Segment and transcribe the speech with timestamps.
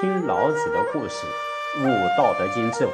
[0.00, 1.26] 听老子的故事，
[1.80, 1.82] 悟
[2.16, 2.92] 《道德经》智慧。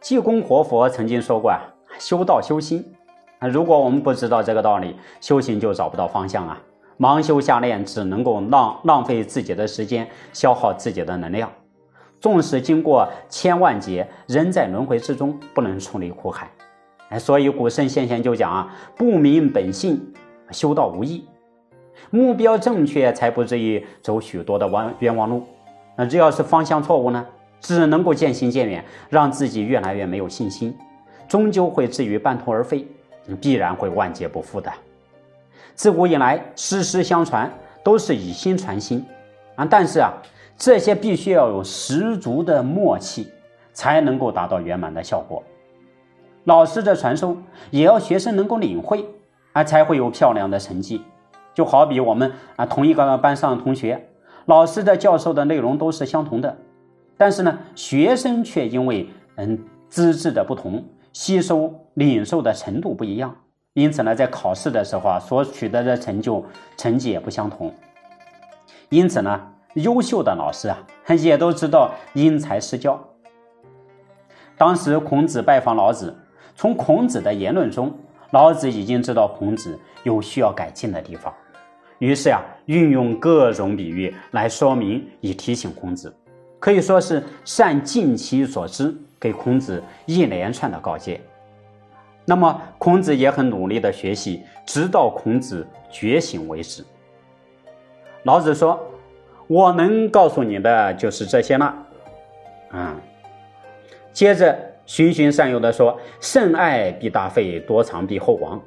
[0.00, 1.58] 济公活佛曾经说过啊，
[1.98, 2.94] 修道修心
[3.40, 6.62] 啊，如果我们不知道这个道理，修行就找不到方向啊。
[7.00, 11.50] 盲修瞎练，只能够浪浪费自己的时间，消耗自己的能量。
[12.20, 16.48] 纵使经过千万劫，仍在轮回之中，不能出离苦海。
[17.08, 20.14] 哎，所以古圣先贤就讲啊，不明本性，
[20.52, 21.26] 修道无益。
[22.10, 25.44] 目标正确，才不至于走许多的弯冤枉路。
[25.96, 27.24] 那只要是方向错误呢，
[27.60, 30.76] 只能够渐行渐远，让自己越来越没有信心，
[31.28, 32.86] 终究会至于半途而废，
[33.40, 34.72] 必然会万劫不复的。
[35.74, 37.50] 自古以来，师师相传，
[37.84, 39.04] 都是以心传心
[39.54, 39.64] 啊。
[39.64, 40.12] 但是啊，
[40.56, 43.28] 这些必须要有十足的默契，
[43.72, 45.42] 才能够达到圆满的效果。
[46.44, 47.36] 老师的传授，
[47.70, 49.04] 也要学生能够领会
[49.52, 51.02] 啊，才会有漂亮的成绩。
[51.54, 54.08] 就好比我们啊，同一个班上同学，
[54.46, 56.56] 老师的教授的内容都是相同的，
[57.16, 63.34] 但是呢，学生却因为嗯资质的不同，吸收领受的程度不一样。
[63.74, 66.44] 因此呢，在考试的时候啊，所取得的成就
[66.76, 67.72] 成绩也不相同。
[68.88, 69.40] 因此呢，
[69.74, 70.78] 优秀的老师啊，
[71.20, 73.00] 也都知道因材施教。
[74.56, 76.14] 当时孔子拜访老子，
[76.56, 77.92] 从孔子的言论中，
[78.32, 81.34] 老子已经知道孔子有需要改进的地方，
[81.98, 86.14] 于是呀，运用各种比喻来说明，以提醒孔子，
[86.58, 91.20] 可以说是善尽其所知，给孔子一连串的告诫。
[92.24, 96.84] 那么孔子也很努力的学习，直到孔子觉醒为止。
[98.22, 98.78] 老子说
[99.48, 101.74] ：“我能告诉你的就是这些了。”
[102.70, 102.94] 啊，
[104.12, 104.56] 接着
[104.90, 108.60] 循循善诱的说：“甚爱必大费，多藏必厚亡。”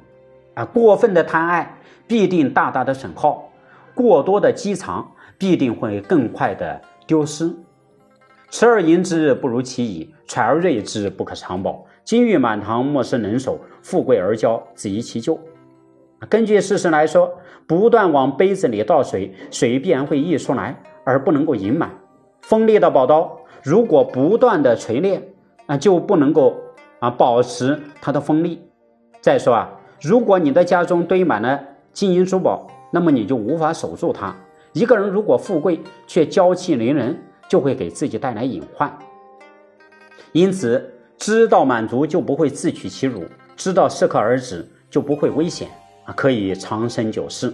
[0.56, 3.52] 啊，过分的贪爱必定大大的损耗，
[3.94, 7.54] 过多的积藏必定会更快的丢失。
[8.48, 11.84] 持而盈之，不如其已；揣而锐之，不可长保。
[12.04, 15.38] 金玉满堂，莫失能守；富贵而骄，自遗其咎。
[16.30, 17.30] 根据事实来说，
[17.66, 20.74] 不断往杯子里倒水，水必然会溢出来，
[21.04, 21.90] 而不能够盈满。
[22.40, 25.22] 锋利的宝刀，如果不断的锤炼，
[25.66, 26.54] 啊，就不能够
[26.98, 28.60] 啊保持它的锋利。
[29.20, 29.70] 再说啊，
[30.00, 31.60] 如果你的家中堆满了
[31.92, 34.34] 金银珠宝，那么你就无法守住它。
[34.72, 37.16] 一个人如果富贵却娇气凌人，
[37.48, 38.98] 就会给自己带来隐患，
[40.32, 45.68] 因此知道满足就不会自取其辱，知道适可而止就不会危险
[46.04, 47.52] 啊，可以长生久世。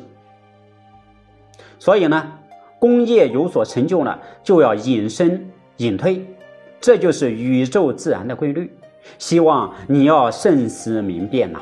[1.79, 2.33] 所以呢，
[2.79, 6.25] 功业有所成就了，就要隐身隐退，
[6.81, 8.73] 这就是宇宙自然的规律。
[9.19, 11.61] 希望你要慎思明辨呐。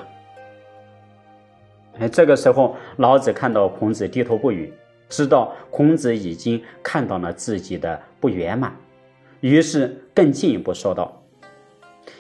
[1.98, 4.72] 哎，这个时候老子看到孔子低头不语。
[5.08, 8.76] 知道孔子已经看到了自己的不圆满，
[9.40, 11.22] 于是更进一步说道：“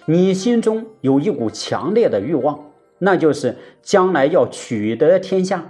[0.06, 2.58] 你心中有一股强烈的欲望，
[2.96, 5.62] 那就是将来要取得天下，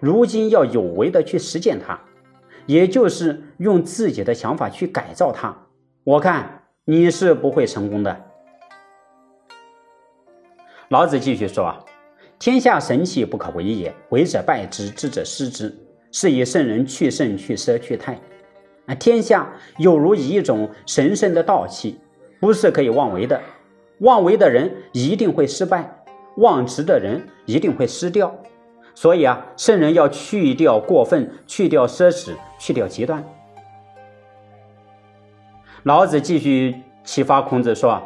[0.00, 1.98] 如今要有为的去实践它，
[2.66, 5.56] 也就是用自己的想法去改造它。
[6.04, 8.24] 我看你是不会成功的。”
[10.88, 11.76] 老子继续说：“，
[12.38, 15.76] 天下神器不可为也，为者败之，知者失之。”
[16.12, 18.18] 是以圣人去圣去奢去泰，
[18.86, 21.98] 啊，天下有如一种神圣的道器，
[22.40, 23.38] 不是可以妄为的。
[23.98, 26.02] 妄为的人一定会失败，
[26.36, 28.34] 妄执的人一定会失掉。
[28.94, 33.22] 所以啊，圣人要去掉过分，去掉奢侈，去掉极端。
[35.86, 36.74] 老子继续
[37.04, 38.02] 启发孔子说：“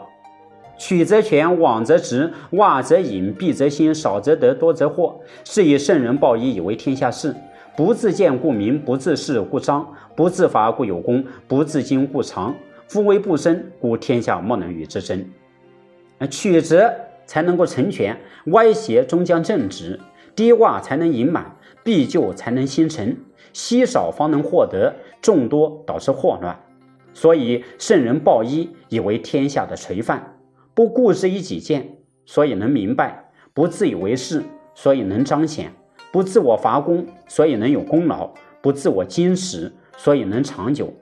[0.76, 5.14] 曲则全，枉则直，洼则隐，敝则新，少则得，多则惑。
[5.44, 7.34] 是以圣人报以以为天下事。”
[7.74, 9.82] 不自见故明，不自是故彰；
[10.14, 12.54] 不自伐故有功，不自矜故长。
[12.86, 15.24] 夫为不争，故天下莫能与之争。
[16.30, 18.14] 曲折才能够成全，
[18.48, 19.98] 歪斜终将正直；
[20.36, 23.16] 低洼才能盈满，敝就才能新成。
[23.54, 26.54] 稀少方能获得，众多导致祸乱。
[27.12, 30.39] 所以圣人抱一以为天下的垂范，
[30.74, 34.42] 不固执于己见，所以能明白；不自以为是，
[34.74, 35.72] 所以能彰显。
[36.12, 40.92] 不自我伐功，所以能有功劳；不自我矜持，所以能长久。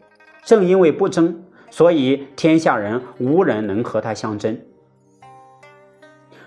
[0.44, 4.58] 正因为不争，所以天下人无人能和他相争。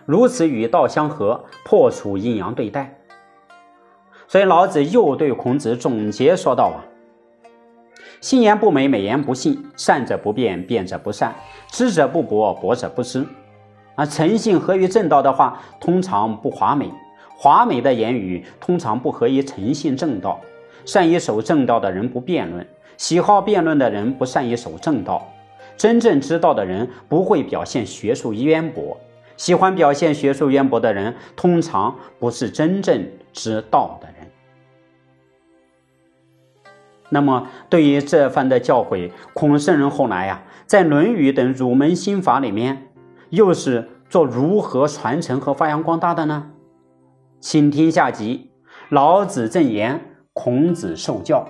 [0.05, 2.99] 如此与道相合，破除阴阳对待。
[4.27, 6.85] 所以老子又对孔子总结说道：“啊，
[8.21, 11.31] 信言不美，美言不信；善者不辩，辩者不善；
[11.71, 13.25] 知者不博，博者不知。
[13.95, 16.89] 啊，诚信合于正道的话，通常不华美。”
[17.35, 20.39] 华美的言语通常不合于诚信正道，
[20.85, 22.63] 善于守正道的人不辩论，
[22.97, 25.27] 喜好辩论的人不善于守正道。
[25.75, 28.95] 真正知道的人不会表现学术渊博，
[29.35, 33.03] 喜欢表现学术渊博的人通常不是真正
[33.33, 34.20] 知道的人。
[37.13, 42.87] 那么，对于这番的教诲，孔圣人后来呀，在《论语》等儒门心法里面，
[43.29, 46.51] 又是做如何传承和发扬光大的呢？
[47.39, 48.51] 请听下集：
[48.89, 49.99] 老子正言，
[50.33, 51.45] 孔子受教。